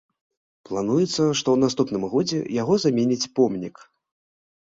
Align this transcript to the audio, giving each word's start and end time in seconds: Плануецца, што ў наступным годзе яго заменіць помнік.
Плануецца, 0.67 1.09
што 1.09 1.33
ў 1.53 1.57
наступным 1.65 2.03
годзе 2.13 2.39
яго 2.61 2.73
заменіць 2.85 3.29
помнік. 3.41 3.75